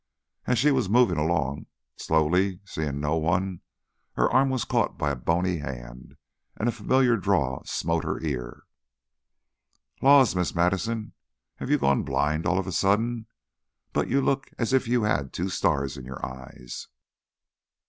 As 0.47 0.57
she 0.57 0.71
was 0.71 0.89
moving 0.89 1.19
along 1.19 1.67
slowly, 1.95 2.59
seeing 2.65 2.99
no 2.99 3.17
one, 3.17 3.61
her 4.13 4.27
arm 4.31 4.49
was 4.49 4.65
caught 4.65 4.97
by 4.97 5.11
a 5.11 5.15
bony 5.15 5.59
hand, 5.59 6.17
and 6.57 6.67
a 6.67 6.71
familiar 6.71 7.17
drawl 7.17 7.63
smote 7.65 8.03
her 8.03 8.19
ear. 8.23 8.63
"Laws, 10.01 10.35
Miss 10.35 10.55
Madison, 10.55 11.13
have 11.57 11.69
you 11.69 11.77
gone 11.77 12.01
blind 12.01 12.47
all 12.47 12.57
of 12.57 12.65
a 12.65 12.71
sudden? 12.71 13.27
But 13.93 14.07
you 14.09 14.21
look 14.21 14.49
as 14.57 14.73
if 14.73 14.87
you 14.87 15.03
had 15.03 15.31
two 15.31 15.49
stars 15.49 15.97
in 15.97 16.05
your 16.05 16.25
eyes." 16.25 16.87